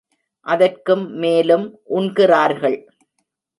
அதற்கும் 0.45 1.03
மேலும் 1.15 1.65
உண்கிறார்கள். 1.89 2.79